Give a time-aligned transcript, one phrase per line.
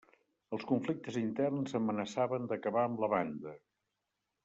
[0.55, 3.59] Els conflictes interns amenaçaven d'acabar amb la banda.